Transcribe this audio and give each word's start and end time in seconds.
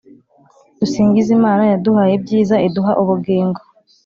dusingize 0.79 1.29
imana, 1.39 1.63
yaduhaye 1.71 2.13
ibyiza, 2.15 2.55
iduha 2.67 2.91
ubugingo 3.01 3.59